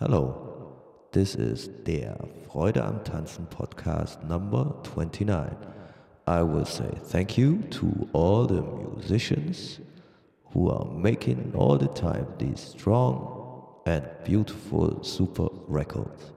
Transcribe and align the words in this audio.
Hello, 0.00 0.74
this 1.12 1.36
is 1.36 1.68
der 1.86 2.16
Freude 2.48 2.82
am 2.82 3.04
Tanzen 3.04 3.46
podcast 3.46 4.24
number 4.24 4.74
29. 4.82 5.56
I 6.26 6.42
will 6.42 6.64
say 6.64 6.90
thank 7.04 7.38
you 7.38 7.58
to 7.70 8.08
all 8.12 8.44
the 8.44 8.60
musicians 8.60 9.78
who 10.46 10.68
are 10.68 10.84
making 10.84 11.52
all 11.54 11.78
the 11.78 11.86
time 11.86 12.26
these 12.38 12.58
strong 12.58 13.82
and 13.86 14.04
beautiful 14.24 15.00
super 15.04 15.46
records. 15.68 16.32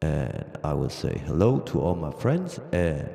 And 0.00 0.58
I 0.64 0.74
will 0.74 0.90
say 0.90 1.22
hello 1.24 1.60
to 1.60 1.80
all 1.80 1.94
my 1.94 2.10
friends 2.10 2.58
and 2.72 3.08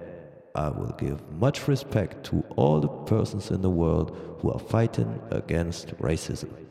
I 0.56 0.70
will 0.70 0.96
give 0.98 1.30
much 1.30 1.68
respect 1.68 2.24
to 2.28 2.42
all 2.56 2.80
the 2.80 2.88
persons 2.88 3.52
in 3.52 3.62
the 3.62 3.70
world 3.70 4.16
who 4.40 4.50
are 4.50 4.60
fighting 4.60 5.20
against 5.30 5.90
racism. 5.98 6.67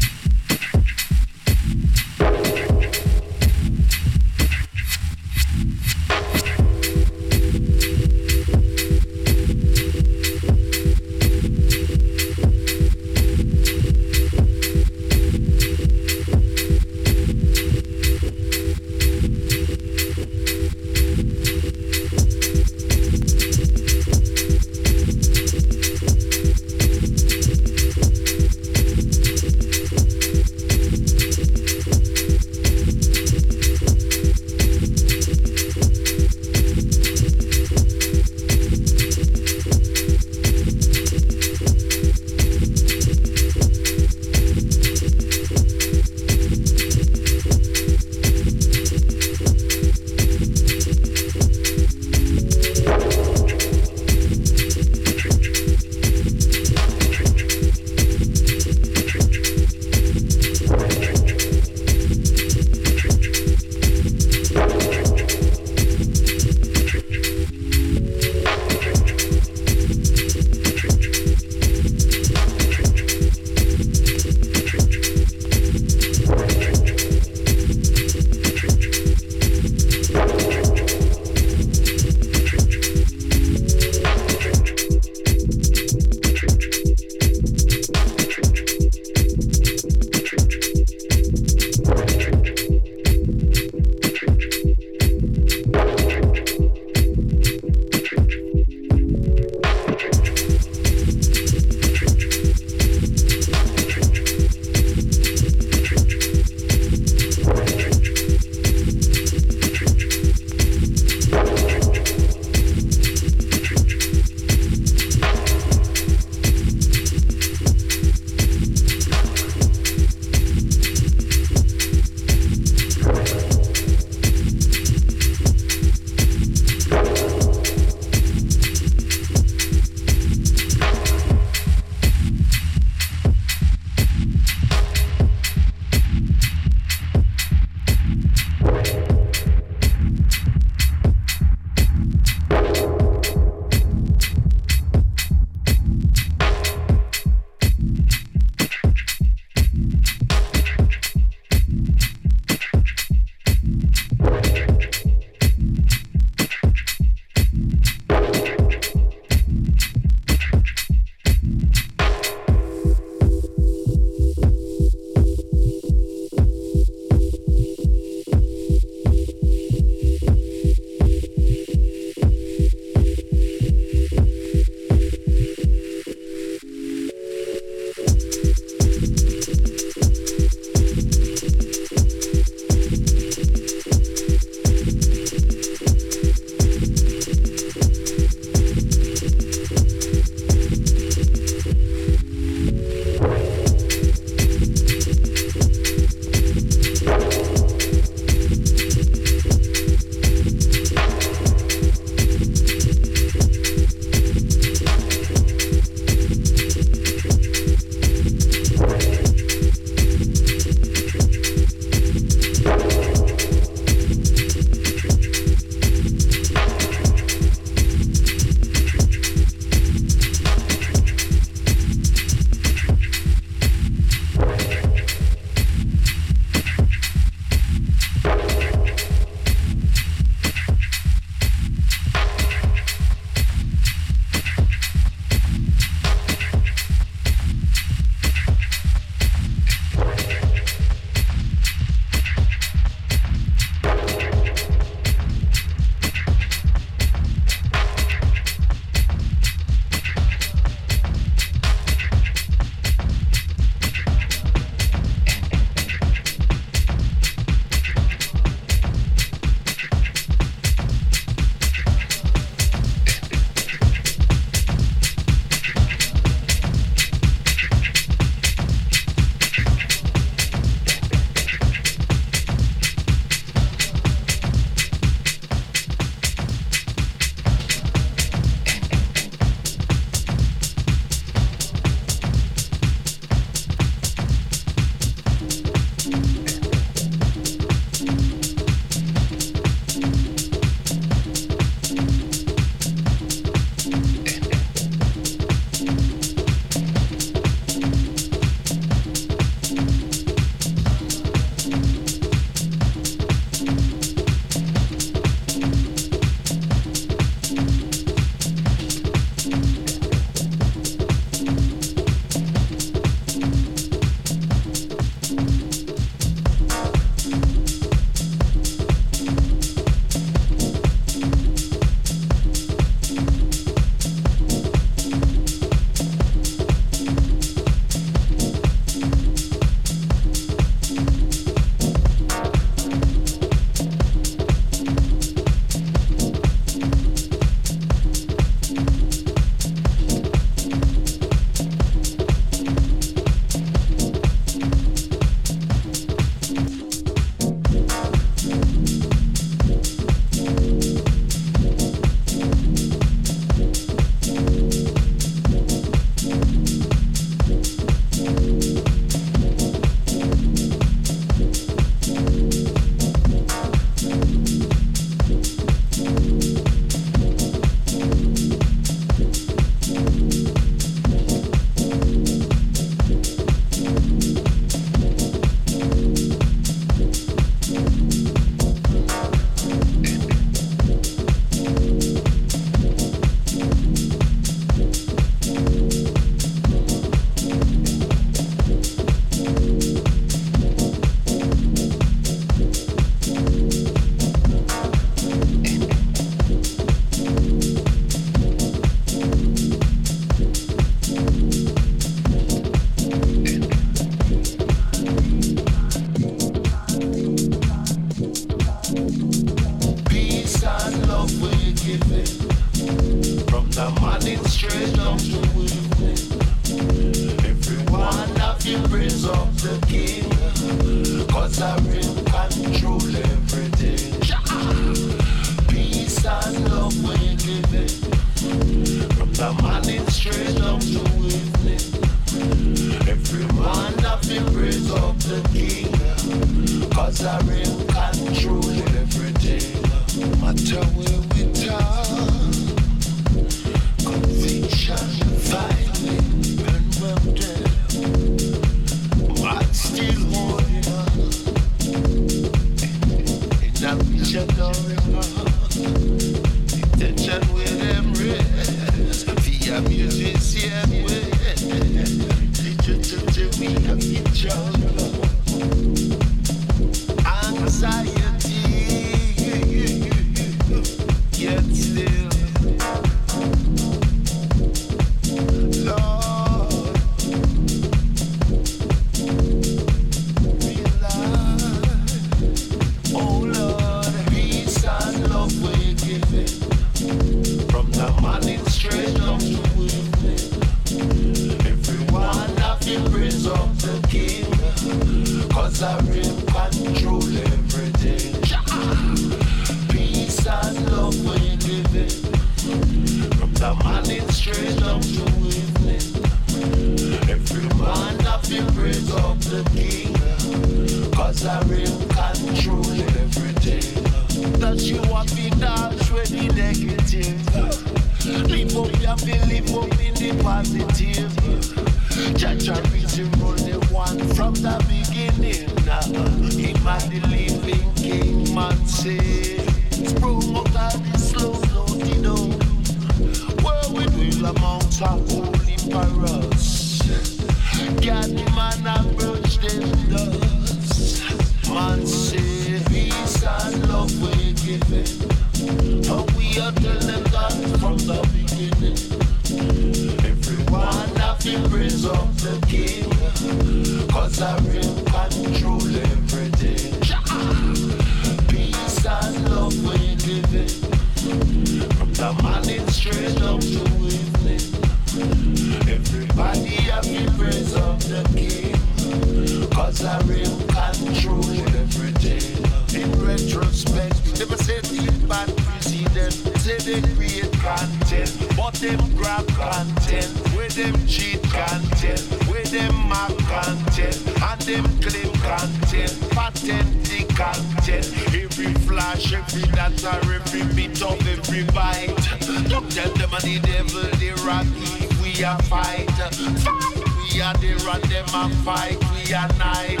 identical 586.68 587.54
ten. 587.84 588.02
Every 588.34 588.74
flash, 588.86 589.32
every 589.32 589.62
data, 589.72 590.18
every 590.22 590.64
bit 590.74 591.02
of 591.02 591.20
every 591.28 591.64
byte. 591.64 592.68
Don't 592.68 592.90
tell 592.90 593.10
them 593.14 593.30
I 593.32 593.40
the 593.40 593.60
devil, 593.60 594.02
they 594.18 594.32
rat 594.44 594.66
me. 594.66 595.06
We 595.22 595.44
are 595.44 595.60
fight. 595.62 596.10
fight. 596.10 597.06
We 597.32 597.40
are 597.40 597.54
the 597.54 597.74
run 597.86 598.00
them 598.08 598.24
a 598.34 598.48
fight. 598.64 598.98
We 599.14 599.34
are 599.34 599.48
night. 599.58 600.00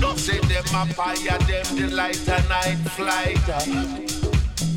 Don't 0.00 0.18
say 0.18 0.38
them 0.40 0.64
a 0.74 0.86
fire, 0.92 1.38
them 1.38 1.66
the 1.76 1.88
light 1.94 2.28
a 2.28 2.42
night 2.48 2.78
flight. 2.96 3.38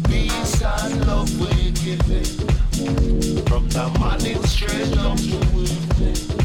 Peace 0.07 0.61
and 0.61 1.07
love 1.07 1.31
we 1.39 1.71
give 1.71 2.09
it. 2.11 2.27
From 3.49 3.67
the 3.69 3.87
morning 3.99 4.41
straight 4.43 4.97
up 4.97 5.17
to 5.17 5.39
evening. 5.59 6.35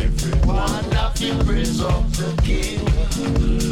Everyone 0.00 0.96
of 0.96 1.20
you 1.20 1.34
praise 1.44 1.80
of 1.80 2.16
the 2.16 2.42
King. 2.42 3.71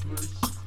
Christmas. 0.00 0.59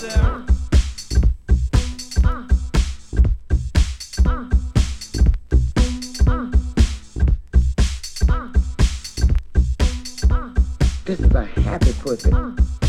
This 0.00 0.08
is 11.20 11.34
a 11.34 11.44
happy 11.44 11.92
pussy. 11.92 12.79